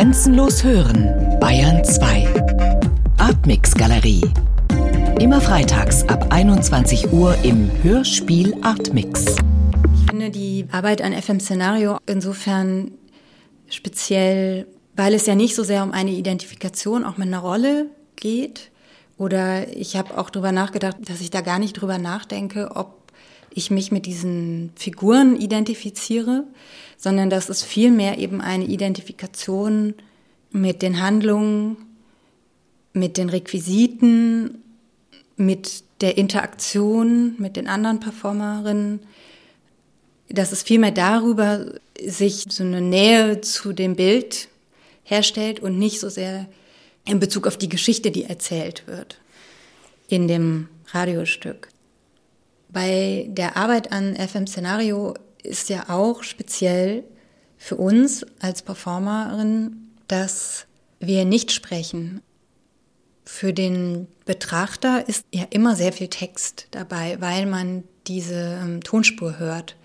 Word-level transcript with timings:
Grenzenlos 0.00 0.64
hören, 0.64 1.38
Bayern 1.40 1.84
2. 1.84 2.26
Artmix 3.18 3.74
Galerie. 3.74 4.22
Immer 5.20 5.42
freitags 5.42 6.08
ab 6.08 6.28
21 6.30 7.12
Uhr 7.12 7.36
im 7.42 7.70
Hörspiel 7.82 8.56
Artmix. 8.62 9.26
Ich 9.26 10.10
finde 10.10 10.30
die 10.30 10.64
Arbeit 10.72 11.02
an 11.02 11.12
FM 11.12 11.38
Szenario 11.38 11.98
insofern 12.06 12.92
speziell, 13.68 14.66
weil 14.96 15.12
es 15.12 15.26
ja 15.26 15.34
nicht 15.34 15.54
so 15.54 15.64
sehr 15.64 15.82
um 15.82 15.92
eine 15.92 16.12
Identifikation 16.12 17.04
auch 17.04 17.18
mit 17.18 17.26
einer 17.26 17.40
Rolle 17.40 17.90
geht. 18.16 18.70
Oder 19.18 19.68
ich 19.76 19.96
habe 19.96 20.16
auch 20.16 20.30
darüber 20.30 20.50
nachgedacht, 20.50 20.96
dass 21.10 21.20
ich 21.20 21.28
da 21.28 21.42
gar 21.42 21.58
nicht 21.58 21.74
drüber 21.74 21.98
nachdenke, 21.98 22.70
ob 22.74 22.99
ich 23.52 23.70
mich 23.70 23.90
mit 23.90 24.06
diesen 24.06 24.70
Figuren 24.76 25.36
identifiziere, 25.36 26.44
sondern 26.96 27.30
dass 27.30 27.48
es 27.48 27.62
vielmehr 27.62 28.18
eben 28.18 28.40
eine 28.40 28.64
Identifikation 28.64 29.94
mit 30.50 30.82
den 30.82 31.00
Handlungen, 31.00 31.76
mit 32.92 33.16
den 33.16 33.28
Requisiten, 33.28 34.62
mit 35.36 35.84
der 36.00 36.16
Interaktion 36.16 37.34
mit 37.38 37.56
den 37.56 37.68
anderen 37.68 38.00
Performerinnen, 38.00 39.00
dass 40.28 40.52
es 40.52 40.62
vielmehr 40.62 40.92
darüber 40.92 41.66
sich 42.02 42.46
so 42.48 42.62
eine 42.62 42.80
Nähe 42.80 43.40
zu 43.40 43.72
dem 43.72 43.96
Bild 43.96 44.48
herstellt 45.02 45.60
und 45.60 45.78
nicht 45.78 46.00
so 46.00 46.08
sehr 46.08 46.46
in 47.04 47.18
Bezug 47.18 47.46
auf 47.46 47.56
die 47.56 47.68
Geschichte, 47.68 48.10
die 48.10 48.24
erzählt 48.24 48.86
wird 48.86 49.18
in 50.08 50.28
dem 50.28 50.68
Radiostück. 50.92 51.68
Bei 52.72 53.26
der 53.28 53.56
Arbeit 53.56 53.92
an 53.92 54.16
FM 54.16 54.46
Szenario 54.46 55.14
ist 55.42 55.68
ja 55.68 55.88
auch 55.88 56.22
speziell 56.22 57.04
für 57.56 57.76
uns 57.76 58.24
als 58.40 58.62
Performerin, 58.62 59.90
dass 60.08 60.66
wir 61.00 61.24
nicht 61.24 61.52
sprechen. 61.52 62.22
Für 63.24 63.52
den 63.52 64.06
Betrachter 64.24 65.08
ist 65.08 65.24
ja 65.32 65.44
immer 65.50 65.76
sehr 65.76 65.92
viel 65.92 66.08
Text 66.08 66.68
dabei, 66.70 67.20
weil 67.20 67.46
man 67.46 67.84
diese 68.06 68.58
ähm, 68.62 68.82
Tonspur 68.82 69.38
hört. 69.38 69.76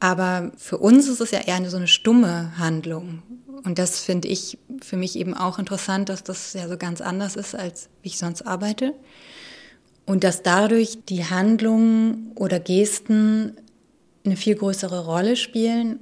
Aber 0.00 0.52
für 0.56 0.78
uns 0.78 1.08
ist 1.08 1.20
es 1.20 1.30
ja 1.30 1.40
eher 1.40 1.68
so 1.70 1.76
eine 1.76 1.88
stumme 1.88 2.58
Handlung. 2.58 3.22
Und 3.64 3.78
das 3.78 4.00
finde 4.00 4.28
ich 4.28 4.58
für 4.80 4.96
mich 4.96 5.16
eben 5.16 5.34
auch 5.34 5.58
interessant, 5.58 6.08
dass 6.08 6.24
das 6.24 6.52
ja 6.54 6.68
so 6.68 6.76
ganz 6.76 7.00
anders 7.00 7.36
ist, 7.36 7.54
als 7.54 7.88
wie 8.02 8.08
ich 8.08 8.18
sonst 8.18 8.42
arbeite. 8.42 8.94
Und 10.06 10.24
dass 10.24 10.42
dadurch 10.42 10.98
die 11.08 11.24
Handlungen 11.24 12.32
oder 12.34 12.58
Gesten 12.58 13.56
eine 14.24 14.36
viel 14.36 14.54
größere 14.54 15.04
Rolle 15.04 15.36
spielen. 15.36 15.98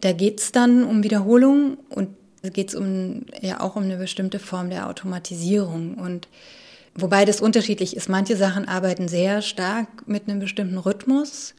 Da 0.00 0.12
geht 0.12 0.40
es 0.40 0.52
dann 0.52 0.84
um 0.84 1.02
Wiederholung 1.02 1.76
und 1.88 2.08
geht 2.42 2.70
es 2.70 2.74
um, 2.74 3.26
ja 3.40 3.60
auch 3.60 3.76
um 3.76 3.82
eine 3.82 3.96
bestimmte 3.96 4.38
Form 4.38 4.70
der 4.70 4.88
Automatisierung. 4.88 5.94
Und 5.94 6.28
wobei 6.94 7.24
das 7.24 7.40
unterschiedlich 7.40 7.96
ist. 7.96 8.08
Manche 8.08 8.36
Sachen 8.36 8.66
arbeiten 8.66 9.08
sehr 9.08 9.42
stark 9.42 10.06
mit 10.06 10.28
einem 10.28 10.38
bestimmten 10.38 10.78
Rhythmus 10.78 11.54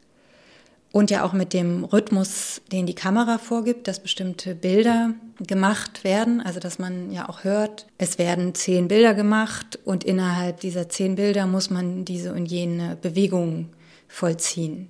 und 0.92 1.10
ja 1.10 1.24
auch 1.24 1.32
mit 1.32 1.54
dem 1.54 1.84
Rhythmus, 1.84 2.60
den 2.70 2.84
die 2.86 2.94
Kamera 2.94 3.38
vorgibt, 3.38 3.88
dass 3.88 4.00
bestimmte 4.00 4.54
Bilder 4.54 5.14
gemacht 5.40 6.04
werden. 6.04 6.40
Also 6.42 6.60
dass 6.60 6.78
man 6.78 7.10
ja 7.10 7.28
auch 7.28 7.44
hört, 7.44 7.86
es 7.96 8.18
werden 8.18 8.54
zehn 8.54 8.88
Bilder 8.88 9.14
gemacht 9.14 9.78
und 9.84 10.04
innerhalb 10.04 10.60
dieser 10.60 10.90
zehn 10.90 11.14
Bilder 11.14 11.46
muss 11.46 11.70
man 11.70 12.04
diese 12.04 12.34
und 12.34 12.46
jene 12.46 12.96
Bewegung 13.00 13.70
vollziehen. 14.06 14.88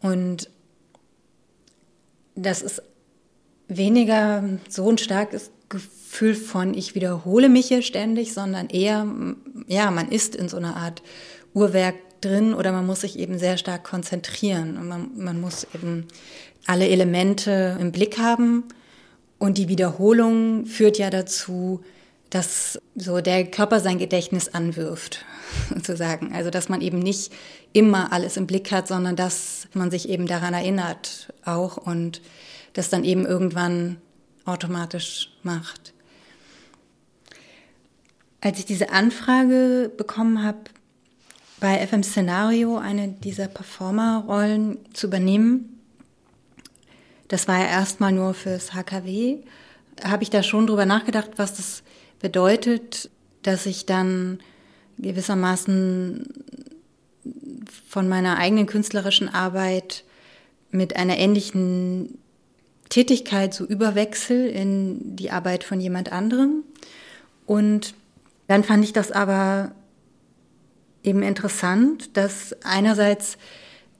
Und 0.00 0.48
das 2.36 2.62
ist 2.62 2.82
weniger 3.66 4.44
so 4.68 4.88
ein 4.88 4.98
starkes 4.98 5.50
Gefühl 5.68 6.36
von, 6.36 6.74
ich 6.74 6.94
wiederhole 6.94 7.48
mich 7.48 7.66
hier 7.66 7.82
ständig, 7.82 8.32
sondern 8.32 8.68
eher, 8.68 9.06
ja, 9.66 9.90
man 9.90 10.08
ist 10.08 10.36
in 10.36 10.48
so 10.48 10.56
einer 10.56 10.76
Art 10.76 11.02
Uhrwerk 11.52 11.96
drin 12.26 12.54
oder 12.54 12.72
man 12.72 12.86
muss 12.86 13.02
sich 13.02 13.18
eben 13.18 13.38
sehr 13.38 13.56
stark 13.56 13.84
konzentrieren 13.84 14.76
und 14.76 14.88
man, 14.88 15.10
man 15.16 15.40
muss 15.40 15.66
eben 15.74 16.06
alle 16.66 16.88
Elemente 16.88 17.76
im 17.80 17.92
Blick 17.92 18.18
haben. 18.18 18.64
Und 19.38 19.58
die 19.58 19.68
Wiederholung 19.68 20.66
führt 20.66 20.98
ja 20.98 21.10
dazu, 21.10 21.84
dass 22.30 22.80
so 22.94 23.20
der 23.20 23.46
Körper 23.46 23.80
sein 23.80 23.98
Gedächtnis 23.98 24.48
anwirft, 24.48 25.24
sozusagen. 25.74 26.34
Also, 26.34 26.50
dass 26.50 26.68
man 26.68 26.80
eben 26.80 26.98
nicht 26.98 27.32
immer 27.72 28.12
alles 28.12 28.36
im 28.36 28.46
Blick 28.46 28.72
hat, 28.72 28.88
sondern 28.88 29.16
dass 29.16 29.68
man 29.74 29.90
sich 29.90 30.08
eben 30.08 30.26
daran 30.26 30.54
erinnert 30.54 31.32
auch 31.44 31.76
und 31.76 32.20
das 32.72 32.90
dann 32.90 33.04
eben 33.04 33.26
irgendwann 33.26 33.98
automatisch 34.44 35.30
macht. 35.42 35.92
Als 38.40 38.58
ich 38.58 38.64
diese 38.64 38.90
Anfrage 38.90 39.90
bekommen 39.96 40.42
habe, 40.42 40.58
bei 41.60 41.86
FM 41.86 42.02
Szenario 42.02 42.78
eine 42.78 43.08
dieser 43.08 43.48
Performerrollen 43.48 44.78
zu 44.92 45.06
übernehmen, 45.06 45.80
das 47.28 47.48
war 47.48 47.58
ja 47.58 47.66
erstmal 47.66 48.12
nur 48.12 48.34
fürs 48.34 48.72
HKW, 48.74 49.38
habe 50.04 50.22
ich 50.22 50.30
da 50.30 50.42
schon 50.42 50.66
drüber 50.66 50.86
nachgedacht, 50.86 51.30
was 51.36 51.56
das 51.56 51.82
bedeutet, 52.20 53.10
dass 53.42 53.66
ich 53.66 53.86
dann 53.86 54.40
gewissermaßen 54.98 56.28
von 57.88 58.08
meiner 58.08 58.38
eigenen 58.38 58.66
künstlerischen 58.66 59.28
Arbeit 59.28 60.04
mit 60.70 60.96
einer 60.96 61.16
ähnlichen 61.18 62.18
Tätigkeit 62.88 63.52
so 63.52 63.64
überwechsel 63.64 64.46
in 64.46 65.16
die 65.16 65.30
Arbeit 65.30 65.64
von 65.64 65.80
jemand 65.80 66.12
anderem. 66.12 66.62
Und 67.46 67.94
dann 68.46 68.64
fand 68.64 68.84
ich 68.84 68.92
das 68.92 69.10
aber 69.10 69.72
eben 71.06 71.22
interessant, 71.22 72.16
dass 72.16 72.54
einerseits 72.64 73.38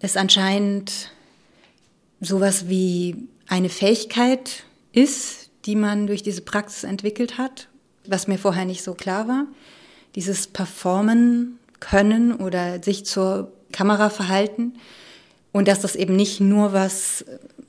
es 0.00 0.16
anscheinend 0.16 1.10
sowas 2.20 2.68
wie 2.68 3.28
eine 3.46 3.68
Fähigkeit 3.68 4.64
ist, 4.92 5.50
die 5.64 5.76
man 5.76 6.06
durch 6.06 6.22
diese 6.22 6.42
Praxis 6.42 6.84
entwickelt 6.84 7.38
hat, 7.38 7.68
was 8.06 8.28
mir 8.28 8.38
vorher 8.38 8.64
nicht 8.64 8.82
so 8.82 8.94
klar 8.94 9.28
war. 9.28 9.46
Dieses 10.14 10.46
Performen 10.46 11.58
können 11.80 12.32
oder 12.32 12.82
sich 12.82 13.04
zur 13.04 13.52
Kamera 13.72 14.10
verhalten 14.10 14.74
und 15.52 15.68
dass 15.68 15.80
das 15.80 15.96
eben 15.96 16.16
nicht 16.16 16.40
nur 16.40 16.72
was 16.72 17.24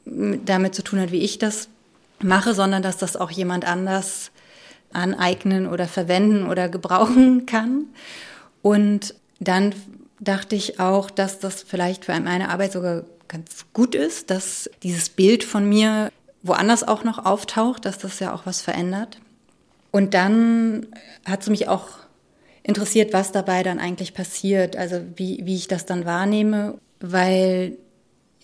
damit 0.06 0.74
zu 0.74 0.84
tun 0.84 1.00
hat, 1.00 1.12
wie 1.12 1.22
ich 1.22 1.38
das 1.38 1.68
mache, 2.22 2.54
sondern 2.54 2.82
dass 2.82 2.98
das 2.98 3.18
auch 3.18 3.32
jemand 3.32 3.66
anders 3.66 4.32
aneignen 4.94 5.68
oder 5.68 5.88
verwenden 5.88 6.48
oder 6.48 6.70
gebrauchen 6.70 7.46
kann. 7.46 7.88
Und 8.62 9.14
dann 9.40 9.74
dachte 10.20 10.56
ich 10.56 10.80
auch, 10.80 11.10
dass 11.10 11.40
das 11.40 11.64
vielleicht 11.64 12.06
für 12.06 12.20
meine 12.20 12.50
Arbeit 12.50 12.72
sogar 12.72 13.04
ganz 13.28 13.66
gut 13.74 13.94
ist, 13.96 14.30
dass 14.30 14.70
dieses 14.84 15.10
Bild 15.10 15.44
von 15.44 15.68
mir 15.68 16.12
woanders 16.44 16.88
auch 16.88 17.04
noch 17.04 17.26
auftaucht, 17.26 17.86
dass 17.86 17.98
das 17.98 18.20
ja 18.20 18.34
auch 18.34 18.46
was 18.46 18.62
verändert. 18.62 19.20
Und 19.92 20.14
dann 20.14 20.88
hat 21.26 21.42
es 21.42 21.50
mich 21.50 21.68
auch 21.68 21.88
interessiert, 22.64 23.14
was 23.14 23.32
dabei 23.32 23.64
dann 23.64 23.80
eigentlich 23.80 24.14
passiert, 24.14 24.76
also 24.76 25.02
wie, 25.16 25.42
wie 25.44 25.56
ich 25.56 25.68
das 25.68 25.86
dann 25.86 26.06
wahrnehme, 26.06 26.78
weil 27.00 27.78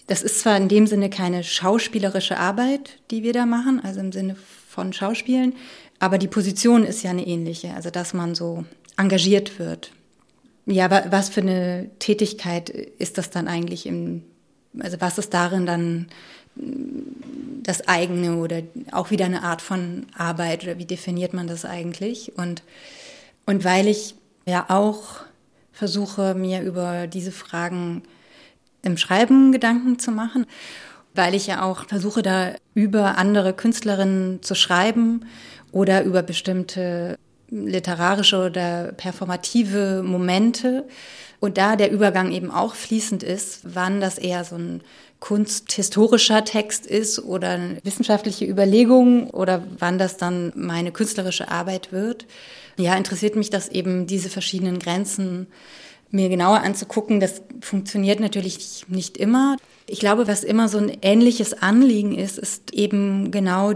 das 0.07 0.21
ist 0.21 0.41
zwar 0.41 0.57
in 0.57 0.67
dem 0.67 0.87
Sinne 0.87 1.09
keine 1.09 1.43
schauspielerische 1.43 2.37
Arbeit, 2.37 2.99
die 3.11 3.23
wir 3.23 3.33
da 3.33 3.45
machen, 3.45 3.81
also 3.83 3.99
im 3.99 4.11
Sinne 4.11 4.35
von 4.67 4.93
Schauspielen, 4.93 5.55
aber 5.99 6.17
die 6.17 6.27
Position 6.27 6.83
ist 6.83 7.03
ja 7.03 7.11
eine 7.11 7.25
ähnliche, 7.25 7.73
also 7.73 7.89
dass 7.89 8.13
man 8.13 8.35
so 8.35 8.65
engagiert 8.97 9.59
wird. 9.59 9.91
Ja, 10.65 10.89
was 11.11 11.29
für 11.29 11.41
eine 11.41 11.89
Tätigkeit 11.99 12.69
ist 12.69 13.17
das 13.17 13.29
dann 13.29 13.47
eigentlich 13.47 13.85
im, 13.85 14.23
also 14.79 15.01
was 15.01 15.17
ist 15.17 15.33
darin 15.33 15.65
dann 15.65 16.07
das 16.55 17.87
eigene 17.87 18.37
oder 18.37 18.61
auch 18.91 19.11
wieder 19.11 19.25
eine 19.25 19.43
Art 19.43 19.61
von 19.61 20.05
Arbeit 20.17 20.63
oder 20.63 20.77
wie 20.77 20.85
definiert 20.85 21.33
man 21.33 21.47
das 21.47 21.65
eigentlich? 21.65 22.37
Und, 22.37 22.63
und 23.45 23.63
weil 23.63 23.87
ich 23.87 24.15
ja 24.45 24.65
auch 24.69 25.21
versuche, 25.71 26.35
mir 26.35 26.61
über 26.61 27.07
diese 27.07 27.31
Fragen 27.31 28.03
im 28.83 28.97
Schreiben 28.97 29.51
Gedanken 29.51 29.97
zu 29.97 30.11
machen, 30.11 30.45
weil 31.15 31.35
ich 31.35 31.47
ja 31.47 31.63
auch 31.63 31.87
versuche, 31.87 32.21
da 32.21 32.53
über 32.73 33.17
andere 33.17 33.53
Künstlerinnen 33.53 34.41
zu 34.43 34.55
schreiben 34.55 35.25
oder 35.71 36.03
über 36.03 36.21
bestimmte 36.21 37.17
literarische 37.53 38.45
oder 38.45 38.91
performative 38.93 40.03
Momente. 40.03 40.85
Und 41.39 41.57
da 41.57 41.75
der 41.75 41.91
Übergang 41.91 42.31
eben 42.31 42.51
auch 42.51 42.73
fließend 42.73 43.21
ist, 43.21 43.61
wann 43.63 43.99
das 44.01 44.17
eher 44.17 44.43
so 44.43 44.55
ein 44.55 44.81
kunsthistorischer 45.19 46.43
Text 46.43 46.85
ist 46.85 47.19
oder 47.19 47.59
wissenschaftliche 47.83 48.45
Überlegung 48.45 49.29
oder 49.29 49.63
wann 49.79 49.97
das 49.97 50.17
dann 50.17 50.51
meine 50.55 50.91
künstlerische 50.91 51.49
Arbeit 51.49 51.91
wird. 51.93 52.25
Ja, 52.77 52.95
interessiert 52.95 53.35
mich 53.35 53.49
das 53.49 53.69
eben, 53.69 54.07
diese 54.07 54.29
verschiedenen 54.29 54.79
Grenzen 54.79 55.47
mir 56.11 56.29
genauer 56.29 56.61
anzugucken. 56.61 57.19
Das 57.19 57.41
funktioniert 57.61 58.19
natürlich 58.19 58.85
nicht 58.87 59.17
immer. 59.17 59.57
Ich 59.87 59.99
glaube, 59.99 60.27
was 60.27 60.43
immer 60.43 60.67
so 60.69 60.77
ein 60.77 60.97
ähnliches 61.01 61.53
Anliegen 61.53 62.17
ist, 62.17 62.37
ist 62.37 62.73
eben 62.73 63.31
genau 63.31 63.73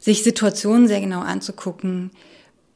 sich 0.00 0.22
Situationen 0.22 0.88
sehr 0.88 1.00
genau 1.00 1.20
anzugucken, 1.20 2.10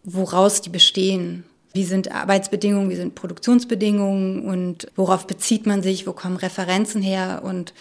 woraus 0.04 0.60
die 0.60 0.70
bestehen. 0.70 1.44
Wie 1.72 1.84
sind 1.84 2.12
Arbeitsbedingungen, 2.12 2.90
wie 2.90 2.96
sind 2.96 3.14
Produktionsbedingungen 3.14 4.44
und 4.44 4.86
worauf 4.94 5.26
bezieht 5.26 5.66
man 5.66 5.82
sich, 5.82 6.06
wo 6.06 6.12
kommen 6.12 6.36
Referenzen 6.36 7.02
her 7.02 7.42
und, 7.44 7.74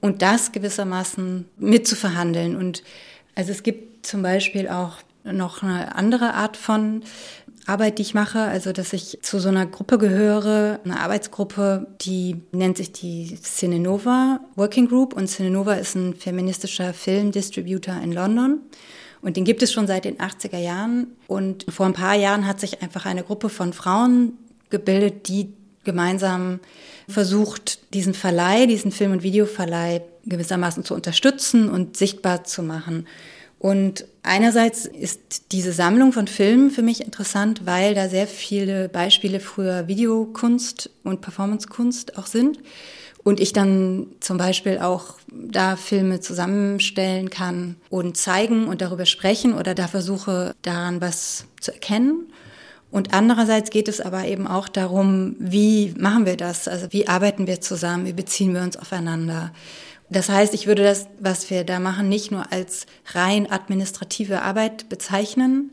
und 0.00 0.22
das 0.22 0.52
gewissermaßen 0.52 1.46
mitzuverhandeln. 1.58 2.54
Und 2.54 2.84
also 3.34 3.50
es 3.50 3.62
gibt 3.62 4.06
zum 4.06 4.22
Beispiel 4.22 4.68
auch 4.68 4.98
noch 5.24 5.62
eine 5.62 5.94
andere 5.96 6.34
Art 6.34 6.56
von 6.56 7.02
Arbeit, 7.66 7.98
die 7.98 8.02
ich 8.02 8.14
mache, 8.14 8.40
also 8.40 8.72
dass 8.72 8.92
ich 8.92 9.18
zu 9.22 9.38
so 9.38 9.48
einer 9.48 9.66
Gruppe 9.66 9.98
gehöre, 9.98 10.80
eine 10.84 10.98
Arbeitsgruppe, 11.00 11.86
die 12.00 12.36
nennt 12.52 12.78
sich 12.78 12.92
die 12.92 13.38
Cinenova 13.40 14.40
Working 14.56 14.88
Group 14.88 15.14
und 15.14 15.28
Cinenova 15.28 15.74
ist 15.74 15.94
ein 15.94 16.14
feministischer 16.14 16.94
Filmdistributor 16.94 18.00
in 18.02 18.12
London. 18.12 18.60
Und 19.22 19.36
den 19.36 19.44
gibt 19.44 19.62
es 19.62 19.72
schon 19.72 19.86
seit 19.86 20.04
den 20.04 20.18
80er 20.18 20.58
Jahren. 20.58 21.08
Und 21.26 21.66
vor 21.68 21.86
ein 21.86 21.92
paar 21.92 22.14
Jahren 22.14 22.46
hat 22.46 22.60
sich 22.60 22.82
einfach 22.82 23.06
eine 23.06 23.22
Gruppe 23.22 23.48
von 23.48 23.72
Frauen 23.72 24.38
gebildet, 24.70 25.28
die 25.28 25.52
gemeinsam 25.84 26.60
versucht, 27.08 27.92
diesen 27.94 28.14
Verleih, 28.14 28.66
diesen 28.66 28.92
Film- 28.92 29.12
und 29.12 29.22
Videoverleih 29.22 30.02
gewissermaßen 30.26 30.84
zu 30.84 30.94
unterstützen 30.94 31.68
und 31.68 31.96
sichtbar 31.96 32.44
zu 32.44 32.62
machen. 32.62 33.06
Und 33.58 34.06
einerseits 34.22 34.86
ist 34.86 35.52
diese 35.52 35.72
Sammlung 35.72 36.12
von 36.12 36.26
Filmen 36.26 36.70
für 36.70 36.82
mich 36.82 37.02
interessant, 37.02 37.66
weil 37.66 37.94
da 37.94 38.08
sehr 38.08 38.26
viele 38.26 38.88
Beispiele 38.88 39.38
früher 39.38 39.86
Videokunst 39.86 40.90
und 41.04 41.20
Performancekunst 41.20 42.16
auch 42.16 42.26
sind. 42.26 42.58
Und 43.22 43.38
ich 43.38 43.52
dann 43.52 44.06
zum 44.20 44.38
Beispiel 44.38 44.78
auch 44.78 45.16
da 45.30 45.76
Filme 45.76 46.20
zusammenstellen 46.20 47.28
kann 47.28 47.76
und 47.90 48.16
zeigen 48.16 48.66
und 48.66 48.80
darüber 48.80 49.04
sprechen 49.04 49.52
oder 49.52 49.74
da 49.74 49.88
versuche 49.88 50.54
daran 50.62 51.00
was 51.00 51.44
zu 51.60 51.72
erkennen. 51.72 52.32
Und 52.90 53.14
andererseits 53.14 53.70
geht 53.70 53.88
es 53.88 54.00
aber 54.00 54.24
eben 54.24 54.46
auch 54.46 54.68
darum, 54.68 55.36
wie 55.38 55.94
machen 55.98 56.26
wir 56.26 56.36
das? 56.36 56.66
Also 56.66 56.88
wie 56.90 57.06
arbeiten 57.06 57.46
wir 57.46 57.60
zusammen? 57.60 58.06
Wie 58.06 58.12
beziehen 58.12 58.54
wir 58.54 58.62
uns 58.62 58.76
aufeinander? 58.76 59.52
Das 60.08 60.28
heißt, 60.28 60.54
ich 60.54 60.66
würde 60.66 60.82
das, 60.82 61.06
was 61.20 61.50
wir 61.50 61.62
da 61.62 61.78
machen, 61.78 62.08
nicht 62.08 62.32
nur 62.32 62.52
als 62.52 62.86
rein 63.12 63.50
administrative 63.50 64.42
Arbeit 64.42 64.88
bezeichnen, 64.88 65.72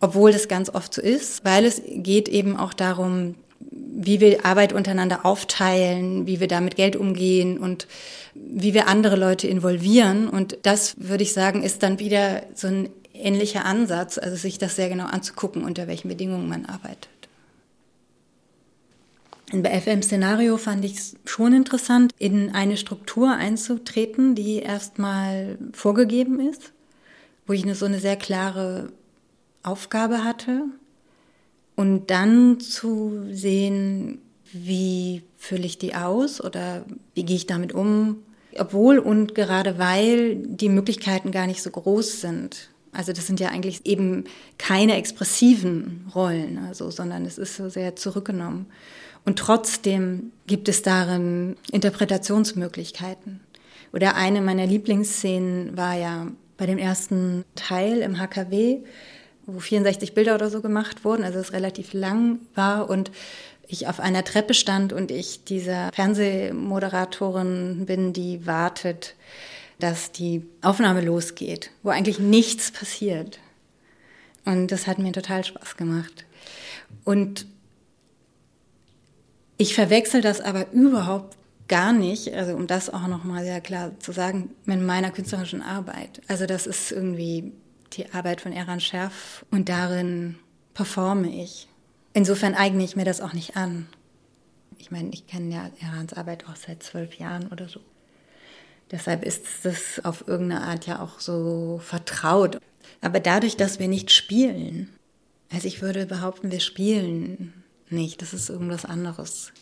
obwohl 0.00 0.32
das 0.32 0.48
ganz 0.48 0.70
oft 0.70 0.94
so 0.94 1.02
ist, 1.02 1.44
weil 1.44 1.66
es 1.66 1.82
geht 1.86 2.28
eben 2.28 2.56
auch 2.56 2.72
darum, 2.72 3.34
wie 3.60 4.20
wir 4.20 4.44
Arbeit 4.44 4.72
untereinander 4.72 5.24
aufteilen, 5.24 6.26
wie 6.26 6.40
wir 6.40 6.48
da 6.48 6.60
mit 6.60 6.76
Geld 6.76 6.96
umgehen 6.96 7.58
und 7.58 7.86
wie 8.34 8.74
wir 8.74 8.88
andere 8.88 9.16
Leute 9.16 9.48
involvieren. 9.48 10.28
Und 10.28 10.58
das, 10.62 10.94
würde 10.98 11.22
ich 11.22 11.32
sagen, 11.32 11.62
ist 11.62 11.82
dann 11.82 11.98
wieder 11.98 12.42
so 12.54 12.68
ein 12.68 12.90
ähnlicher 13.14 13.64
Ansatz, 13.64 14.18
also 14.18 14.36
sich 14.36 14.58
das 14.58 14.76
sehr 14.76 14.88
genau 14.88 15.06
anzugucken, 15.06 15.64
unter 15.64 15.86
welchen 15.86 16.08
Bedingungen 16.08 16.48
man 16.48 16.66
arbeitet. 16.66 17.08
Bei 19.52 19.80
FM-Szenario 19.80 20.56
fand 20.58 20.84
ich 20.84 20.94
es 20.94 21.14
schon 21.24 21.52
interessant, 21.52 22.12
in 22.18 22.50
eine 22.50 22.76
Struktur 22.76 23.32
einzutreten, 23.32 24.34
die 24.34 24.58
erstmal 24.58 25.56
vorgegeben 25.72 26.40
ist, 26.40 26.72
wo 27.46 27.52
ich 27.52 27.62
eine, 27.62 27.76
so 27.76 27.86
eine 27.86 28.00
sehr 28.00 28.16
klare 28.16 28.92
Aufgabe 29.62 30.24
hatte 30.24 30.64
und 31.76 32.10
dann 32.10 32.58
zu 32.58 33.26
sehen, 33.30 34.18
wie 34.52 35.22
fülle 35.38 35.66
ich 35.66 35.78
die 35.78 35.94
aus 35.94 36.42
oder 36.42 36.84
wie 37.14 37.24
gehe 37.24 37.36
ich 37.36 37.46
damit 37.46 37.72
um, 37.72 38.22
obwohl 38.58 38.98
und 38.98 39.34
gerade 39.34 39.78
weil 39.78 40.36
die 40.36 40.70
Möglichkeiten 40.70 41.30
gar 41.30 41.46
nicht 41.46 41.62
so 41.62 41.70
groß 41.70 42.20
sind. 42.20 42.70
Also 42.92 43.12
das 43.12 43.26
sind 43.26 43.40
ja 43.40 43.48
eigentlich 43.48 43.84
eben 43.84 44.24
keine 44.56 44.96
expressiven 44.96 46.10
Rollen, 46.14 46.58
also, 46.66 46.90
sondern 46.90 47.26
es 47.26 47.36
ist 47.36 47.56
so 47.56 47.68
sehr 47.68 47.94
zurückgenommen. 47.94 48.66
Und 49.26 49.38
trotzdem 49.38 50.32
gibt 50.46 50.68
es 50.68 50.80
darin 50.82 51.56
Interpretationsmöglichkeiten. 51.72 53.40
Oder 53.92 54.14
eine 54.14 54.40
meiner 54.40 54.66
Lieblingsszenen 54.66 55.76
war 55.76 55.94
ja 55.94 56.28
bei 56.56 56.64
dem 56.64 56.78
ersten 56.78 57.44
Teil 57.54 57.98
im 57.98 58.18
HKW, 58.18 58.78
wo 59.46 59.58
64 59.58 60.14
Bilder 60.14 60.34
oder 60.34 60.50
so 60.50 60.60
gemacht 60.60 61.04
wurden, 61.04 61.24
also 61.24 61.38
es 61.38 61.52
relativ 61.52 61.92
lang 61.92 62.40
war 62.54 62.90
und 62.90 63.10
ich 63.68 63.88
auf 63.88 64.00
einer 64.00 64.24
Treppe 64.24 64.54
stand 64.54 64.92
und 64.92 65.10
ich 65.10 65.44
dieser 65.44 65.90
Fernsehmoderatorin 65.92 67.86
bin, 67.86 68.12
die 68.12 68.46
wartet, 68.46 69.14
dass 69.78 70.12
die 70.12 70.46
Aufnahme 70.62 71.00
losgeht, 71.00 71.70
wo 71.82 71.90
eigentlich 71.90 72.18
nichts 72.18 72.70
passiert. 72.70 73.40
Und 74.44 74.68
das 74.68 74.86
hat 74.86 74.98
mir 74.98 75.12
total 75.12 75.44
Spaß 75.44 75.76
gemacht. 75.76 76.24
Und 77.04 77.46
ich 79.58 79.74
verwechsel 79.74 80.20
das 80.20 80.40
aber 80.40 80.70
überhaupt 80.72 81.36
gar 81.68 81.92
nicht, 81.92 82.32
also 82.32 82.54
um 82.54 82.66
das 82.66 82.90
auch 82.90 83.08
nochmal 83.08 83.44
sehr 83.44 83.60
klar 83.60 83.98
zu 83.98 84.12
sagen, 84.12 84.50
mit 84.64 84.80
meiner 84.80 85.10
künstlerischen 85.10 85.62
Arbeit. 85.62 86.22
Also 86.28 86.46
das 86.46 86.66
ist 86.66 86.92
irgendwie 86.92 87.52
die 87.92 88.12
Arbeit 88.12 88.40
von 88.40 88.52
Eran 88.52 88.80
Scherf 88.80 89.44
und 89.50 89.68
darin 89.68 90.36
performe 90.74 91.28
ich. 91.28 91.68
Insofern 92.12 92.54
eigne 92.54 92.84
ich 92.84 92.96
mir 92.96 93.04
das 93.04 93.20
auch 93.20 93.32
nicht 93.32 93.56
an. 93.56 93.86
Ich 94.78 94.90
meine, 94.90 95.10
ich 95.10 95.26
kenne 95.26 95.54
ja 95.54 95.70
Erans 95.80 96.12
Arbeit 96.12 96.46
auch 96.48 96.56
seit 96.56 96.82
zwölf 96.82 97.14
Jahren 97.14 97.48
oder 97.48 97.68
so. 97.68 97.80
Deshalb 98.90 99.24
ist 99.24 99.44
das 99.64 100.04
auf 100.04 100.28
irgendeine 100.28 100.62
Art 100.62 100.86
ja 100.86 101.00
auch 101.00 101.18
so 101.18 101.80
vertraut. 101.82 102.60
Aber 103.00 103.20
dadurch, 103.20 103.56
dass 103.56 103.78
wir 103.78 103.88
nicht 103.88 104.12
spielen, 104.12 104.90
also 105.52 105.66
ich 105.66 105.82
würde 105.82 106.06
behaupten, 106.06 106.50
wir 106.50 106.60
spielen 106.60 107.64
nicht, 107.88 108.22
das 108.22 108.32
ist 108.32 108.48
irgendwas 108.48 108.84
anderes. 108.84 109.52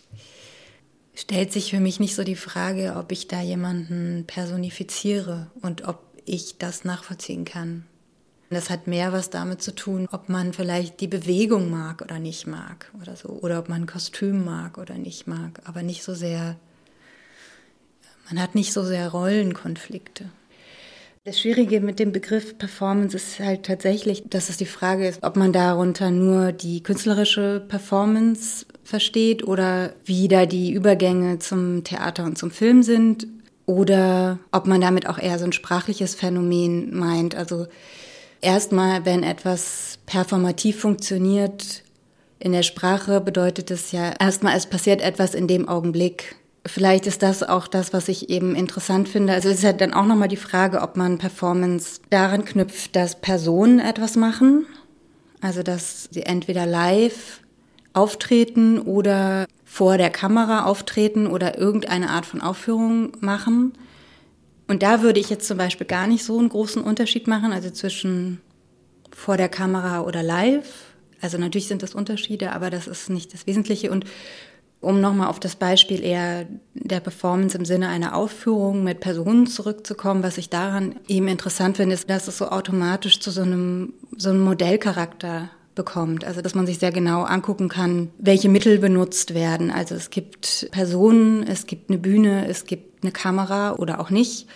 Stellt 1.15 1.53
sich 1.53 1.71
für 1.71 1.81
mich 1.81 2.00
nicht 2.00 2.15
so 2.15 2.25
die 2.25 2.37
Frage, 2.37 2.97
ob 2.97 3.12
ich 3.12 3.29
da 3.29 3.41
jemanden 3.41 4.25
personifiziere 4.26 5.50
und 5.61 5.87
ob 5.87 6.00
ich 6.25 6.59
das 6.59 6.85
nachvollziehen 6.85 7.44
kann. 7.44 7.87
Das 8.50 8.70
hat 8.70 8.87
mehr 8.87 9.12
was 9.12 9.31
damit 9.31 9.62
zu 9.62 9.75
tun, 9.75 10.06
ob 10.12 10.29
man 10.29 10.52
vielleicht 10.52 11.00
die 11.00 11.08
Bewegung 11.08 11.70
mag 11.70 12.02
oder 12.02 12.19
nicht 12.19 12.46
mag 12.46 12.91
oder 13.00 13.17
so, 13.17 13.31
oder 13.31 13.58
ob 13.58 13.69
man 13.69 13.82
ein 13.82 13.87
Kostüm 13.87 14.44
mag 14.44 14.79
oder 14.79 14.94
nicht 14.94 15.26
mag, 15.26 15.61
aber 15.64 15.82
nicht 15.82 16.05
so 16.05 16.14
sehr, 16.14 16.56
man 18.31 18.41
hat 18.41 18.55
nicht 18.55 18.73
so 18.73 18.85
sehr 18.85 19.08
Rollenkonflikte. 19.08 20.31
Das 21.26 21.41
Schwierige 21.41 21.81
mit 21.81 21.99
dem 21.99 22.12
Begriff 22.12 22.58
Performance 22.58 23.17
ist 23.17 23.41
halt 23.41 23.64
tatsächlich, 23.64 24.25
dass 24.29 24.50
es 24.50 24.58
die 24.58 24.66
Frage 24.66 25.09
ist, 25.09 25.23
ob 25.23 25.37
man 25.37 25.54
darunter 25.54 26.11
nur 26.11 26.52
die 26.52 26.83
künstlerische 26.83 27.64
Performance 27.66 28.66
versteht 28.85 29.42
oder 29.42 29.95
wie 30.04 30.28
da 30.28 30.45
die 30.45 30.73
Übergänge 30.73 31.38
zum 31.38 31.83
Theater 31.83 32.25
und 32.25 32.37
zum 32.37 32.50
Film 32.50 32.83
sind 32.83 33.26
oder 33.64 34.38
ob 34.52 34.66
man 34.66 34.83
damit 34.83 35.09
auch 35.09 35.18
eher 35.18 35.38
so 35.38 35.47
ein 35.47 35.52
sprachliches 35.52 36.14
Phänomen 36.14 36.95
meint. 36.95 37.35
Also 37.35 37.68
erstmal, 38.44 39.04
wenn 39.04 39.22
etwas 39.22 39.98
performativ 40.06 40.80
funktioniert 40.80 41.82
in 42.38 42.52
der 42.52 42.62
Sprache, 42.62 43.20
bedeutet 43.20 43.70
es 43.70 43.92
ja 43.92 44.12
erstmal, 44.18 44.56
es 44.56 44.66
passiert 44.66 45.00
etwas 45.00 45.34
in 45.34 45.48
dem 45.48 45.68
Augenblick 45.68 46.36
Vielleicht 46.66 47.06
ist 47.06 47.22
das 47.22 47.42
auch 47.42 47.68
das, 47.68 47.92
was 47.92 48.08
ich 48.08 48.30
eben 48.30 48.54
interessant 48.54 49.08
finde. 49.08 49.34
Also 49.34 49.50
es 49.50 49.58
ist 49.58 49.64
halt 49.64 49.82
dann 49.82 49.92
auch 49.92 50.06
nochmal 50.06 50.28
die 50.28 50.36
Frage, 50.36 50.80
ob 50.80 50.96
man 50.96 51.18
Performance 51.18 52.00
daran 52.08 52.46
knüpft, 52.46 52.96
dass 52.96 53.20
Personen 53.20 53.80
etwas 53.80 54.16
machen. 54.16 54.66
Also 55.42 55.62
dass 55.62 56.08
sie 56.10 56.22
entweder 56.22 56.64
live 56.64 57.40
auftreten 57.92 58.78
oder 58.78 59.46
vor 59.66 59.98
der 59.98 60.08
Kamera 60.08 60.64
auftreten 60.64 61.26
oder 61.26 61.58
irgendeine 61.58 62.08
Art 62.08 62.24
von 62.24 62.40
Aufführung 62.40 63.12
machen. 63.20 63.74
Und 64.66 64.83
da 64.83 65.02
würde 65.02 65.21
ich 65.21 65.30
jetzt 65.30 65.47
zum 65.47 65.59
Beispiel 65.59 65.87
gar 65.87 66.06
nicht 66.06 66.25
so 66.25 66.38
einen 66.38 66.49
großen 66.49 66.83
Unterschied 66.83 67.26
machen, 67.26 67.52
also 67.52 67.71
zwischen 67.71 68.40
vor 69.11 69.37
der 69.37 69.49
Kamera 69.49 70.02
oder 70.02 70.23
live. 70.23 70.94
Also 71.21 71.38
natürlich 71.38 71.68
sind 71.68 71.83
das 71.83 71.94
Unterschiede, 71.94 72.52
aber 72.52 72.71
das 72.71 72.87
ist 72.87 73.11
nicht 73.11 73.33
das 73.33 73.47
Wesentliche. 73.47 73.90
Und 73.90 74.04
um 74.80 75.00
nochmal 75.00 75.28
auf 75.28 75.40
das 75.40 75.56
Beispiel 75.56 76.02
eher 76.02 76.47
der 76.75 77.00
Performance 77.00 77.56
im 77.56 77.64
Sinne 77.64 77.88
einer 77.88 78.14
Aufführung 78.14 78.85
mit 78.85 79.00
Personen 79.00 79.47
zurückzukommen, 79.47 80.23
was 80.23 80.38
ich 80.38 80.50
daran 80.50 80.97
eben 81.09 81.28
interessant 81.28 81.78
finde, 81.78 81.94
ist, 81.94 82.11
dass 82.11 82.28
es 82.28 82.38
so 82.38 82.49
automatisch 82.49 83.21
zu 83.21 83.30
so 83.30 83.42
einem, 83.42 83.94
so 84.16 84.30
einem 84.30 84.44
Modellcharakter 84.44 85.50
bekommt. 85.75 86.25
Also, 86.25 86.40
dass 86.40 86.54
man 86.54 86.66
sich 86.66 86.78
sehr 86.78 86.93
genau 86.93 87.23
angucken 87.23 87.69
kann, 87.69 88.11
welche 88.19 88.49
Mittel 88.49 88.78
benutzt 88.78 89.35
werden. 89.35 89.71
Also, 89.71 89.95
es 89.95 90.11
gibt 90.11 90.69
Personen, 90.71 91.43
es 91.45 91.66
gibt 91.66 91.90
eine 91.90 91.99
Bühne, 91.99 92.47
es 92.49 92.64
gibt 92.64 93.02
eine 93.02 93.12
Kamera 93.12 93.75
oder 93.75 94.00
auch 94.00 94.11
nicht. 94.11 94.47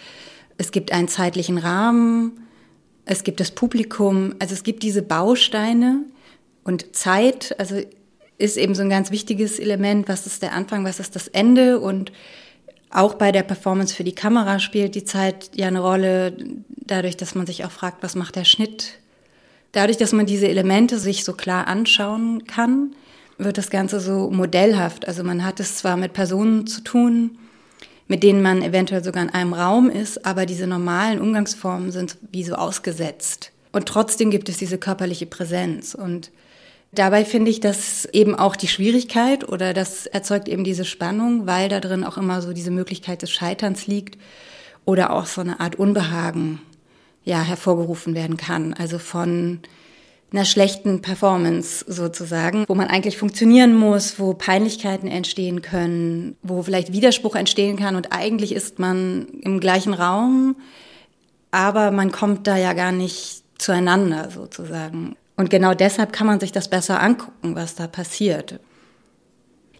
Es 0.56 0.70
gibt 0.70 0.92
einen 0.92 1.08
zeitlichen 1.08 1.58
Rahmen, 1.58 2.46
es 3.04 3.24
gibt 3.24 3.40
das 3.40 3.50
Publikum. 3.50 4.34
Also, 4.38 4.54
es 4.54 4.62
gibt 4.62 4.82
diese 4.82 5.02
Bausteine 5.02 6.02
und 6.64 6.94
Zeit. 6.94 7.54
Also, 7.58 7.80
ist 8.38 8.56
eben 8.56 8.74
so 8.74 8.82
ein 8.82 8.90
ganz 8.90 9.10
wichtiges 9.10 9.58
Element. 9.58 10.08
Was 10.08 10.26
ist 10.26 10.42
der 10.42 10.52
Anfang, 10.52 10.84
was 10.84 11.00
ist 11.00 11.16
das 11.16 11.28
Ende? 11.28 11.80
Und 11.80 12.12
auch 12.90 13.14
bei 13.14 13.32
der 13.32 13.42
Performance 13.42 13.94
für 13.94 14.04
die 14.04 14.14
Kamera 14.14 14.60
spielt 14.60 14.94
die 14.94 15.04
Zeit 15.04 15.50
ja 15.54 15.66
eine 15.66 15.80
Rolle, 15.80 16.36
dadurch, 16.68 17.16
dass 17.16 17.34
man 17.34 17.46
sich 17.46 17.64
auch 17.64 17.70
fragt, 17.70 18.02
was 18.02 18.14
macht 18.14 18.36
der 18.36 18.44
Schnitt? 18.44 18.98
Dadurch, 19.72 19.98
dass 19.98 20.12
man 20.12 20.26
diese 20.26 20.48
Elemente 20.48 20.98
sich 20.98 21.24
so 21.24 21.34
klar 21.34 21.66
anschauen 21.66 22.46
kann, 22.46 22.94
wird 23.38 23.58
das 23.58 23.70
Ganze 23.70 24.00
so 24.00 24.30
modellhaft. 24.30 25.06
Also 25.06 25.22
man 25.22 25.44
hat 25.44 25.60
es 25.60 25.76
zwar 25.76 25.96
mit 25.96 26.12
Personen 26.12 26.66
zu 26.66 26.80
tun, 26.82 27.38
mit 28.08 28.22
denen 28.22 28.42
man 28.42 28.62
eventuell 28.62 29.04
sogar 29.04 29.22
in 29.22 29.30
einem 29.30 29.52
Raum 29.52 29.90
ist, 29.90 30.24
aber 30.24 30.46
diese 30.46 30.66
normalen 30.66 31.20
Umgangsformen 31.20 31.92
sind 31.92 32.16
wie 32.32 32.42
so 32.42 32.54
ausgesetzt. 32.54 33.52
Und 33.70 33.86
trotzdem 33.86 34.30
gibt 34.30 34.48
es 34.48 34.56
diese 34.56 34.78
körperliche 34.78 35.26
Präsenz. 35.26 35.94
Und 35.94 36.30
dabei 36.92 37.26
finde 37.26 37.50
ich 37.50 37.60
das 37.60 38.06
eben 38.06 38.34
auch 38.34 38.56
die 38.56 38.66
Schwierigkeit 38.66 39.46
oder 39.46 39.74
das 39.74 40.06
erzeugt 40.06 40.48
eben 40.48 40.64
diese 40.64 40.86
Spannung, 40.86 41.46
weil 41.46 41.68
da 41.68 41.80
drin 41.80 42.02
auch 42.02 42.16
immer 42.16 42.40
so 42.40 42.54
diese 42.54 42.70
Möglichkeit 42.70 43.20
des 43.20 43.30
Scheiterns 43.30 43.86
liegt 43.86 44.18
oder 44.86 45.12
auch 45.12 45.26
so 45.26 45.42
eine 45.42 45.60
Art 45.60 45.76
Unbehagen 45.76 46.60
ja 47.28 47.42
hervorgerufen 47.42 48.14
werden 48.14 48.36
kann. 48.36 48.72
Also 48.72 48.98
von 48.98 49.60
einer 50.32 50.44
schlechten 50.44 51.00
Performance 51.00 51.84
sozusagen, 51.86 52.64
wo 52.68 52.74
man 52.74 52.88
eigentlich 52.88 53.16
funktionieren 53.16 53.74
muss, 53.74 54.18
wo 54.18 54.34
Peinlichkeiten 54.34 55.08
entstehen 55.08 55.62
können, 55.62 56.36
wo 56.42 56.62
vielleicht 56.62 56.92
Widerspruch 56.92 57.34
entstehen 57.34 57.76
kann 57.76 57.96
und 57.96 58.12
eigentlich 58.12 58.52
ist 58.52 58.78
man 58.78 59.26
im 59.40 59.60
gleichen 59.60 59.94
Raum, 59.94 60.56
aber 61.50 61.90
man 61.90 62.12
kommt 62.12 62.46
da 62.46 62.56
ja 62.56 62.74
gar 62.74 62.92
nicht 62.92 63.42
zueinander 63.58 64.30
sozusagen. 64.30 65.16
Und 65.36 65.50
genau 65.50 65.72
deshalb 65.72 66.12
kann 66.12 66.26
man 66.26 66.40
sich 66.40 66.52
das 66.52 66.68
besser 66.68 67.00
angucken, 67.00 67.54
was 67.54 67.74
da 67.74 67.86
passiert. 67.86 68.60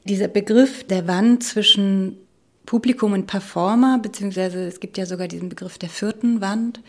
Dieser 0.05 0.29
Begriff 0.29 0.87
der 0.87 1.07
Wand 1.07 1.45
zwischen 1.45 2.17
Publikum 2.65 3.13
und 3.13 3.27
Performer, 3.27 3.99
beziehungsweise 3.99 4.67
es 4.67 4.81
gibt 4.81 4.97
ja 4.97 5.05
sogar 5.05 5.29
diesen 5.29 5.49
Begriff 5.49 5.77
der 5.79 5.89
vierten 5.91 6.41
Wand, 6.41 6.81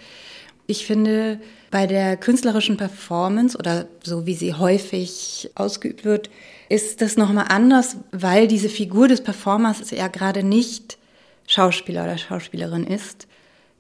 ich 0.69 0.85
finde, 0.85 1.39
bei 1.71 1.88
der 1.88 2.15
künstlerischen 2.15 2.77
Performance 2.77 3.57
oder 3.57 3.88
so 4.03 4.25
wie 4.27 4.35
sie 4.35 4.53
häufig 4.53 5.49
ausgeübt 5.55 6.05
wird, 6.05 6.29
ist 6.69 7.01
das 7.01 7.17
nochmal 7.17 7.47
anders, 7.49 7.97
weil 8.11 8.47
diese 8.47 8.69
Figur 8.69 9.07
des 9.07 9.21
Performers 9.21 9.89
ja 9.89 10.07
gerade 10.07 10.43
nicht 10.43 10.99
Schauspieler 11.47 12.03
oder 12.03 12.19
Schauspielerin 12.19 12.85
ist. 12.85 13.27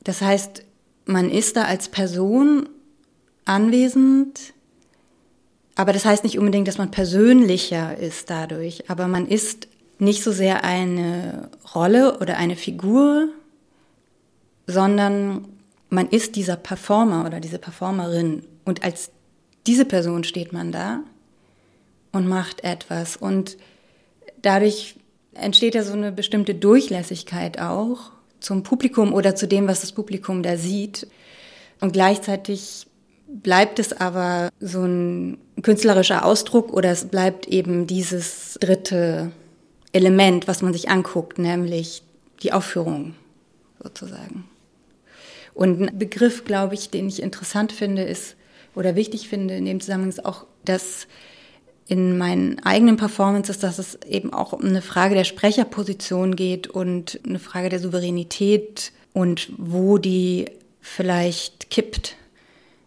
Das 0.03 0.21
heißt, 0.21 0.63
man 1.05 1.29
ist 1.29 1.55
da 1.55 1.65
als 1.65 1.89
Person 1.89 2.67
anwesend, 3.45 4.53
aber 5.75 5.93
das 5.93 6.05
heißt 6.05 6.23
nicht 6.23 6.39
unbedingt, 6.39 6.67
dass 6.67 6.79
man 6.79 6.89
persönlicher 6.89 7.97
ist 7.97 8.31
dadurch, 8.31 8.89
aber 8.89 9.07
man 9.07 9.27
ist 9.27 9.67
nicht 9.99 10.23
so 10.23 10.31
sehr 10.31 10.63
eine 10.63 11.49
Rolle 11.75 12.19
oder 12.19 12.37
eine 12.37 12.55
Figur, 12.55 13.29
sondern 14.65 15.45
man 15.89 16.07
ist 16.09 16.35
dieser 16.35 16.55
Performer 16.55 17.25
oder 17.25 17.39
diese 17.39 17.59
Performerin 17.59 18.43
und 18.65 18.83
als 18.83 19.11
diese 19.67 19.85
Person 19.85 20.23
steht 20.23 20.53
man 20.53 20.71
da 20.71 21.01
und 22.11 22.27
macht 22.27 22.63
etwas 22.63 23.17
und 23.17 23.57
dadurch 24.41 24.95
entsteht 25.33 25.75
ja 25.75 25.83
so 25.83 25.93
eine 25.93 26.11
bestimmte 26.11 26.55
Durchlässigkeit 26.55 27.59
auch 27.59 28.11
zum 28.39 28.63
Publikum 28.63 29.13
oder 29.13 29.35
zu 29.35 29.47
dem, 29.47 29.67
was 29.67 29.81
das 29.81 29.91
Publikum 29.91 30.43
da 30.43 30.57
sieht 30.57 31.07
und 31.81 31.93
gleichzeitig 31.93 32.87
bleibt 33.27 33.79
es 33.79 33.93
aber 33.93 34.49
so 34.59 34.83
ein 34.83 35.37
künstlerischer 35.61 36.25
Ausdruck 36.25 36.73
oder 36.73 36.91
es 36.91 37.05
bleibt 37.05 37.47
eben 37.47 37.85
dieses 37.85 38.57
dritte 38.59 39.31
Element, 39.91 40.47
was 40.47 40.61
man 40.61 40.73
sich 40.73 40.89
anguckt, 40.89 41.37
nämlich 41.37 42.03
die 42.41 42.53
Aufführung 42.53 43.15
sozusagen. 43.81 44.45
Und 45.59 45.81
ein 45.81 45.99
Begriff, 45.99 46.45
glaube 46.45 46.75
ich, 46.75 46.89
den 46.89 47.09
ich 47.09 47.21
interessant 47.21 47.73
finde, 47.73 48.03
ist 48.03 48.37
oder 48.75 48.95
wichtig 48.95 49.27
finde 49.27 49.57
in 49.57 49.65
dem 49.65 49.81
Zusammenhang 49.81 50.07
ist 50.07 50.23
auch, 50.23 50.45
dass 50.63 51.05
in 51.85 52.17
meinen 52.17 52.59
eigenen 52.59 52.95
Performances, 52.95 53.59
dass 53.59 53.77
es 53.77 53.99
eben 54.07 54.31
auch 54.31 54.53
um 54.53 54.63
eine 54.63 54.81
Frage 54.81 55.15
der 55.15 55.25
Sprecherposition 55.25 56.37
geht 56.37 56.67
und 56.67 57.19
eine 57.27 57.39
Frage 57.39 57.67
der 57.67 57.79
Souveränität 57.79 58.93
und 59.11 59.51
wo 59.57 59.97
die 59.97 60.45
vielleicht 60.79 61.69
kippt. 61.69 62.15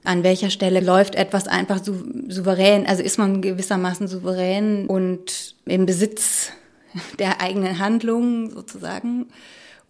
An 0.02 0.23
welcher 0.23 0.49
Stelle 0.49 0.81
läuft 0.81 1.14
etwas 1.14 1.49
einfach 1.49 1.79
souverän, 1.85 2.87
also 2.87 3.02
ist 3.02 3.19
man 3.19 3.43
gewissermaßen 3.43 4.09
souverän 4.09 4.87
und 4.87 5.57
im 5.67 5.85
Besitz 5.85 6.52
der 7.19 7.43
eigenen 7.43 7.79
Handlungen 7.79 8.49
sozusagen 8.49 9.26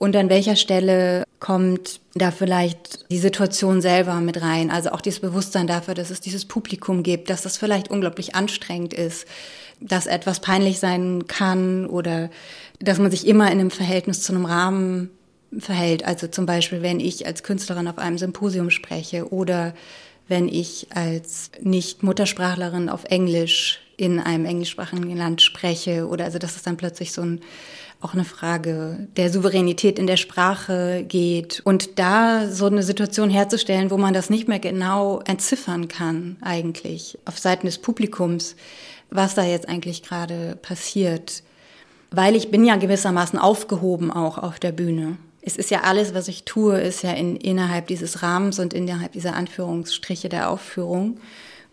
und 0.03 0.17
an 0.17 0.29
welcher 0.31 0.57
Stelle 0.57 1.23
kommt 1.39 2.01
da 2.15 2.33
vielleicht 2.33 3.09
die 3.13 3.21
Situation 3.21 3.81
selber 3.81 4.17
mit 4.17 4.43
rein? 4.43 4.69
Also 4.69 4.91
auch 4.91 5.01
dieses 5.01 5.21
Bewusstsein 5.21 5.69
dafür, 5.69 5.95
dass 5.95 6.11
es 6.11 6.21
dieses 6.21 6.45
Publikum 6.45 7.05
gibt, 7.05 7.31
dass 7.31 7.43
das 7.43 7.57
vielleicht 7.57 7.89
unglaublich 7.89 8.35
anstrengend 8.35 8.95
ist, 8.95 9.29
dass 9.81 10.09
etwas 10.09 10.41
peinlich 10.41 10.81
sein 10.81 11.29
kann 11.29 11.87
oder 11.87 12.31
dass 12.81 12.99
man 12.99 13.13
sich 13.13 13.29
immer 13.29 13.47
in 13.53 13.61
einem 13.61 13.71
Verhältnis 13.71 14.25
zu 14.25 14.33
einem 14.33 14.45
Rahmen 14.45 15.11
verhält. 15.57 16.05
Also 16.05 16.27
zum 16.27 16.47
Beispiel, 16.47 16.83
wenn 16.83 16.99
ich 16.99 17.25
als 17.25 17.45
Künstlerin 17.45 17.87
auf 17.87 17.99
einem 17.99 18.19
Symposium 18.19 18.71
spreche 18.71 19.33
oder 19.33 19.73
wenn 20.27 20.49
ich 20.49 20.89
als 20.91 21.53
Nicht-Muttersprachlerin 21.61 22.89
auf 22.89 23.05
Englisch 23.05 23.79
in 23.97 24.19
einem 24.19 24.47
englischsprachigen 24.47 25.17
Land 25.17 25.43
spreche 25.43 26.09
oder 26.09 26.25
also 26.25 26.41
dass 26.41 26.57
es 26.57 26.63
dann 26.63 26.77
plötzlich 26.77 27.13
so 27.13 27.23
ein 27.23 27.41
auch 28.03 28.15
eine 28.15 28.25
Frage 28.25 29.07
der 29.17 29.31
Souveränität 29.31 29.99
in 29.99 30.07
der 30.07 30.17
Sprache 30.17 31.05
geht 31.07 31.61
und 31.65 31.99
da 31.99 32.49
so 32.51 32.67
eine 32.67 32.83
Situation 32.83 33.31
herzustellen, 33.31 33.91
wo 33.91 33.97
man 33.97 34.13
das 34.13 34.29
nicht 34.29 34.49
mehr 34.49 34.59
genau 34.59 35.21
entziffern 35.21 35.89
kann 35.89 36.37
eigentlich 36.41 37.19
auf 37.25 37.39
Seiten 37.39 37.67
des 37.67 37.79
Publikums, 37.79 38.57
was 39.11 39.35
da 39.35 39.45
jetzt 39.45 39.69
eigentlich 39.69 40.03
gerade 40.03 40.57
passiert. 40.61 41.45
Weil 42.11 42.35
ich 42.35 42.51
bin 42.51 42.65
ja 42.65 42.77
gewissermaßen 42.77 43.39
aufgehoben 43.39 44.11
auch 44.11 44.37
auf 44.37 44.59
der 44.59 44.73
Bühne. 44.73 45.17
Es 45.41 45.57
ist 45.57 45.71
ja 45.71 45.83
alles, 45.83 46.13
was 46.13 46.29
ich 46.29 46.45
tue, 46.45 46.81
ist 46.81 47.03
ja 47.03 47.13
in, 47.13 47.37
innerhalb 47.37 47.87
dieses 47.87 48.23
Rahmens 48.23 48.59
und 48.59 48.75
innerhalb 48.75 49.13
dieser 49.13 49.35
Anführungsstriche 49.35 50.29
der 50.29 50.51
Aufführung. 50.51 51.19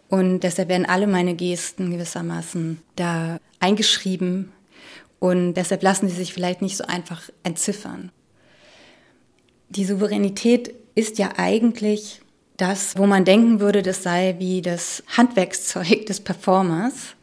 Und 0.09 0.41
deshalb 0.41 0.69
werden 0.69 0.85
alle 0.85 1.07
meine 1.07 1.35
Gesten 1.35 1.91
gewissermaßen 1.91 2.81
da 2.95 3.39
eingeschrieben 3.59 4.51
und 5.19 5.53
deshalb 5.53 5.83
lassen 5.83 6.07
sie 6.09 6.15
sich 6.15 6.33
vielleicht 6.33 6.61
nicht 6.61 6.77
so 6.77 6.85
einfach 6.85 7.29
entziffern. 7.43 8.11
Die 9.69 9.85
Souveränität 9.85 10.73
ist 10.95 11.19
ja 11.19 11.33
eigentlich 11.37 12.21
das, 12.57 12.97
wo 12.97 13.05
man 13.05 13.25
denken 13.25 13.59
würde, 13.59 13.83
das 13.83 14.03
sei 14.03 14.35
wie 14.39 14.61
das 14.61 15.03
Handwerkszeug 15.15 16.05
des 16.07 16.19
Performers. 16.19 17.15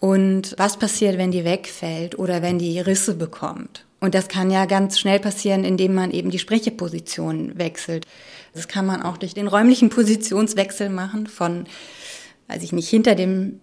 Und 0.00 0.54
was 0.58 0.76
passiert, 0.76 1.18
wenn 1.18 1.30
die 1.30 1.44
wegfällt 1.44 2.18
oder 2.18 2.40
wenn 2.42 2.58
die 2.58 2.78
Risse 2.80 3.14
bekommt? 3.14 3.84
Und 4.00 4.14
das 4.14 4.28
kann 4.28 4.50
ja 4.50 4.64
ganz 4.66 4.98
schnell 4.98 5.18
passieren, 5.18 5.64
indem 5.64 5.94
man 5.94 6.12
eben 6.12 6.30
die 6.30 6.38
Sprecheposition 6.38 7.58
wechselt. 7.58 8.06
Das 8.54 8.68
kann 8.68 8.86
man 8.86 9.02
auch 9.02 9.16
durch 9.16 9.34
den 9.34 9.48
räumlichen 9.48 9.90
Positionswechsel 9.90 10.88
machen 10.88 11.26
von, 11.26 11.66
weiß 12.46 12.62
ich 12.62 12.72
nicht, 12.72 12.88
hinter 12.88 13.16
dem 13.16 13.60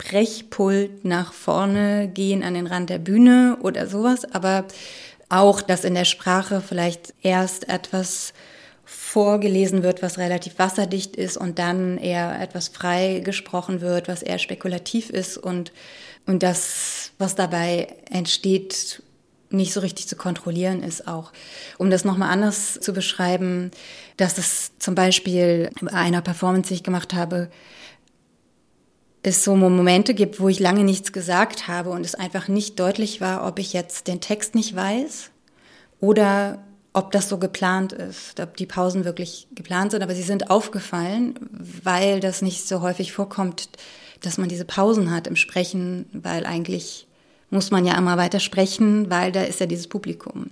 Sprechpult 0.00 1.04
nach 1.04 1.34
vorne 1.34 2.08
gehen 2.08 2.42
an 2.42 2.54
den 2.54 2.66
Rand 2.66 2.88
der 2.88 2.98
Bühne 2.98 3.58
oder 3.60 3.86
sowas, 3.86 4.24
aber 4.24 4.64
auch, 5.28 5.60
dass 5.60 5.84
in 5.84 5.94
der 5.94 6.06
Sprache 6.06 6.62
vielleicht 6.66 7.12
erst 7.22 7.68
etwas 7.68 8.32
vorgelesen 8.84 9.82
wird, 9.82 10.02
was 10.02 10.16
relativ 10.16 10.58
wasserdicht 10.58 11.16
ist 11.16 11.36
und 11.36 11.58
dann 11.58 11.98
eher 11.98 12.40
etwas 12.40 12.68
frei 12.68 13.20
gesprochen 13.22 13.82
wird, 13.82 14.08
was 14.08 14.22
eher 14.22 14.38
spekulativ 14.38 15.10
ist 15.10 15.36
und, 15.36 15.70
und 16.26 16.42
das, 16.42 17.12
was 17.18 17.34
dabei 17.34 17.94
entsteht, 18.10 19.02
nicht 19.50 19.74
so 19.74 19.80
richtig 19.80 20.08
zu 20.08 20.16
kontrollieren 20.16 20.82
ist 20.82 21.08
auch. 21.08 21.30
Um 21.76 21.90
das 21.90 22.04
nochmal 22.06 22.30
anders 22.30 22.80
zu 22.80 22.94
beschreiben, 22.94 23.70
dass 24.16 24.38
es 24.38 24.72
zum 24.78 24.94
Beispiel 24.94 25.70
bei 25.82 25.92
einer 25.92 26.22
Performance, 26.22 26.68
die 26.68 26.74
ich 26.74 26.84
gemacht 26.84 27.12
habe, 27.12 27.50
es 29.22 29.44
so 29.44 29.54
Momente 29.54 30.14
gibt, 30.14 30.40
wo 30.40 30.48
ich 30.48 30.60
lange 30.60 30.84
nichts 30.84 31.12
gesagt 31.12 31.68
habe 31.68 31.90
und 31.90 32.04
es 32.04 32.14
einfach 32.14 32.48
nicht 32.48 32.80
deutlich 32.80 33.20
war, 33.20 33.46
ob 33.46 33.58
ich 33.58 33.72
jetzt 33.72 34.06
den 34.06 34.20
Text 34.20 34.54
nicht 34.54 34.74
weiß 34.74 35.30
oder 36.00 36.64
ob 36.92 37.12
das 37.12 37.28
so 37.28 37.38
geplant 37.38 37.92
ist, 37.92 38.40
ob 38.40 38.56
die 38.56 38.66
Pausen 38.66 39.04
wirklich 39.04 39.46
geplant 39.54 39.92
sind, 39.92 40.02
aber 40.02 40.14
sie 40.14 40.22
sind 40.22 40.50
aufgefallen, 40.50 41.34
weil 41.84 42.20
das 42.20 42.42
nicht 42.42 42.66
so 42.66 42.80
häufig 42.80 43.12
vorkommt, 43.12 43.68
dass 44.22 44.38
man 44.38 44.48
diese 44.48 44.64
Pausen 44.64 45.10
hat 45.10 45.26
im 45.26 45.36
Sprechen, 45.36 46.06
weil 46.12 46.46
eigentlich 46.46 47.06
muss 47.50 47.70
man 47.70 47.84
ja 47.84 47.96
immer 47.96 48.16
weiter 48.16 48.40
sprechen, 48.40 49.10
weil 49.10 49.32
da 49.32 49.42
ist 49.42 49.60
ja 49.60 49.66
dieses 49.66 49.86
Publikum. 49.86 50.50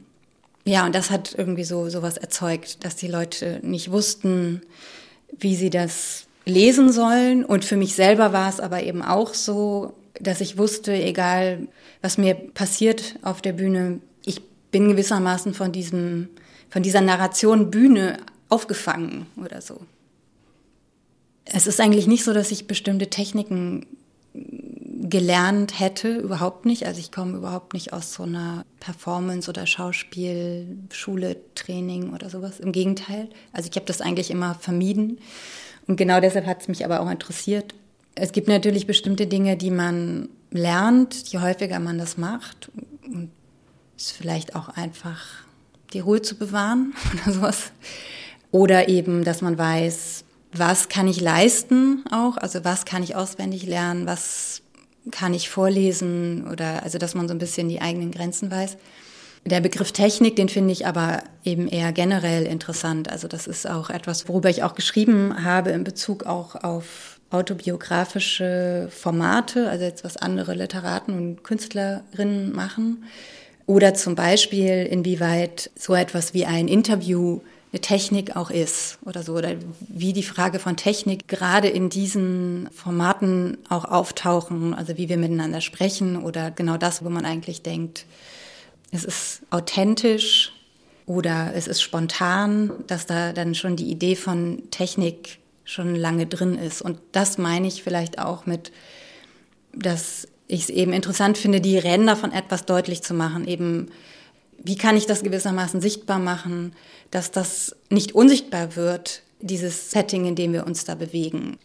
Ja, 0.64 0.84
und 0.84 0.94
das 0.94 1.10
hat 1.10 1.34
irgendwie 1.36 1.64
so 1.64 1.88
sowas 1.88 2.16
erzeugt, 2.16 2.84
dass 2.84 2.94
die 2.94 3.08
Leute 3.08 3.60
nicht 3.62 3.90
wussten, 3.90 4.62
wie 5.38 5.56
sie 5.56 5.70
das 5.70 6.27
lesen 6.48 6.92
sollen. 6.92 7.44
Und 7.44 7.64
für 7.64 7.76
mich 7.76 7.94
selber 7.94 8.32
war 8.32 8.48
es 8.48 8.60
aber 8.60 8.82
eben 8.82 9.02
auch 9.02 9.34
so, 9.34 9.94
dass 10.20 10.40
ich 10.40 10.58
wusste, 10.58 10.92
egal 10.92 11.68
was 12.02 12.18
mir 12.18 12.34
passiert 12.34 13.16
auf 13.22 13.40
der 13.42 13.52
Bühne, 13.52 14.00
ich 14.24 14.42
bin 14.70 14.88
gewissermaßen 14.88 15.54
von 15.54 15.72
diesem, 15.72 16.28
von 16.70 16.82
dieser 16.82 17.00
Narration 17.00 17.70
Bühne 17.70 18.18
aufgefangen 18.48 19.26
oder 19.36 19.60
so. 19.60 19.80
Es 21.44 21.66
ist 21.66 21.80
eigentlich 21.80 22.06
nicht 22.06 22.24
so, 22.24 22.32
dass 22.32 22.50
ich 22.50 22.66
bestimmte 22.66 23.08
Techniken 23.08 23.86
gelernt 24.34 25.80
hätte, 25.80 26.16
überhaupt 26.16 26.66
nicht. 26.66 26.84
Also 26.84 27.00
ich 27.00 27.10
komme 27.12 27.38
überhaupt 27.38 27.72
nicht 27.72 27.92
aus 27.92 28.12
so 28.12 28.24
einer 28.24 28.64
Performance- 28.80 29.48
oder 29.48 29.66
Schauspielschule, 29.66 31.36
Training 31.54 32.12
oder 32.12 32.28
sowas. 32.28 32.60
Im 32.60 32.72
Gegenteil. 32.72 33.28
Also 33.52 33.68
ich 33.70 33.76
habe 33.76 33.86
das 33.86 34.00
eigentlich 34.00 34.30
immer 34.30 34.54
vermieden. 34.54 35.18
Und 35.88 35.96
genau 35.96 36.20
deshalb 36.20 36.46
hat 36.46 36.60
es 36.60 36.68
mich 36.68 36.84
aber 36.84 37.00
auch 37.00 37.10
interessiert. 37.10 37.74
Es 38.14 38.30
gibt 38.32 38.46
natürlich 38.46 38.86
bestimmte 38.86 39.26
Dinge, 39.26 39.56
die 39.56 39.70
man 39.70 40.28
lernt, 40.50 41.28
je 41.28 41.40
häufiger 41.40 41.80
man 41.80 41.98
das 41.98 42.16
macht. 42.16 42.70
Und 43.04 43.30
ist 43.96 44.12
vielleicht 44.12 44.54
auch 44.54 44.68
einfach 44.68 45.24
die 45.92 46.00
Ruhe 46.00 46.22
zu 46.22 46.36
bewahren 46.36 46.94
oder 47.12 47.32
sowas. 47.32 47.72
Oder 48.50 48.88
eben, 48.88 49.24
dass 49.24 49.42
man 49.42 49.58
weiß, 49.58 50.24
was 50.52 50.88
kann 50.88 51.08
ich 51.08 51.20
leisten 51.20 52.04
auch, 52.10 52.36
also 52.36 52.64
was 52.64 52.84
kann 52.84 53.02
ich 53.02 53.16
auswendig 53.16 53.66
lernen, 53.66 54.06
was 54.06 54.62
kann 55.10 55.34
ich 55.34 55.50
vorlesen 55.50 56.46
oder 56.48 56.82
also 56.82 56.98
dass 56.98 57.14
man 57.14 57.28
so 57.28 57.34
ein 57.34 57.38
bisschen 57.38 57.68
die 57.68 57.80
eigenen 57.80 58.10
Grenzen 58.10 58.50
weiß. 58.50 58.76
Der 59.44 59.60
Begriff 59.60 59.92
Technik, 59.92 60.36
den 60.36 60.48
finde 60.48 60.72
ich 60.72 60.86
aber 60.86 61.22
eben 61.44 61.68
eher 61.68 61.92
generell 61.92 62.44
interessant. 62.44 63.10
Also 63.10 63.28
das 63.28 63.46
ist 63.46 63.68
auch 63.68 63.90
etwas, 63.90 64.28
worüber 64.28 64.50
ich 64.50 64.62
auch 64.62 64.74
geschrieben 64.74 65.44
habe 65.44 65.70
in 65.70 65.84
Bezug 65.84 66.24
auch 66.24 66.54
auf 66.56 67.18
autobiografische 67.30 68.88
Formate, 68.90 69.68
also 69.68 69.84
jetzt 69.84 70.04
was 70.04 70.16
andere 70.16 70.54
Literaten 70.54 71.14
und 71.14 71.44
Künstlerinnen 71.44 72.52
machen. 72.54 73.04
Oder 73.66 73.92
zum 73.92 74.14
Beispiel, 74.14 74.86
inwieweit 74.90 75.70
so 75.78 75.94
etwas 75.94 76.32
wie 76.32 76.46
ein 76.46 76.68
Interview 76.68 77.40
eine 77.70 77.80
Technik 77.80 78.34
auch 78.34 78.50
ist 78.50 78.98
oder 79.04 79.22
so, 79.22 79.34
oder 79.34 79.56
wie 79.80 80.14
die 80.14 80.22
Frage 80.22 80.58
von 80.58 80.76
Technik 80.76 81.28
gerade 81.28 81.68
in 81.68 81.90
diesen 81.90 82.70
Formaten 82.72 83.58
auch 83.68 83.84
auftauchen, 83.84 84.72
also 84.72 84.96
wie 84.96 85.10
wir 85.10 85.18
miteinander 85.18 85.60
sprechen 85.60 86.16
oder 86.16 86.50
genau 86.50 86.78
das, 86.78 87.04
wo 87.04 87.10
man 87.10 87.26
eigentlich 87.26 87.60
denkt, 87.60 88.06
es 88.90 89.04
ist 89.04 89.42
authentisch 89.50 90.52
oder 91.06 91.52
es 91.54 91.66
ist 91.66 91.82
spontan, 91.82 92.70
dass 92.86 93.06
da 93.06 93.32
dann 93.32 93.54
schon 93.54 93.76
die 93.76 93.90
Idee 93.90 94.16
von 94.16 94.62
Technik 94.70 95.38
schon 95.64 95.94
lange 95.94 96.26
drin 96.26 96.56
ist. 96.56 96.82
Und 96.82 96.98
das 97.12 97.38
meine 97.38 97.66
ich 97.66 97.82
vielleicht 97.82 98.18
auch 98.18 98.46
mit, 98.46 98.72
dass 99.74 100.26
ich 100.46 100.62
es 100.62 100.70
eben 100.70 100.92
interessant 100.92 101.36
finde, 101.36 101.60
die 101.60 101.78
Ränder 101.78 102.16
von 102.16 102.32
etwas 102.32 102.64
deutlich 102.64 103.02
zu 103.02 103.14
machen, 103.14 103.46
eben 103.46 103.90
wie 104.62 104.76
kann 104.76 104.96
ich 104.96 105.06
das 105.06 105.22
gewissermaßen 105.22 105.80
sichtbar 105.80 106.18
machen, 106.18 106.74
dass 107.10 107.30
das 107.30 107.76
nicht 107.90 108.12
unsichtbar 108.14 108.74
wird, 108.74 109.22
dieses 109.40 109.90
Setting, 109.90 110.24
in 110.24 110.34
dem 110.34 110.52
wir 110.52 110.66
uns 110.66 110.84
da 110.84 110.94
bewegen. 110.94 111.58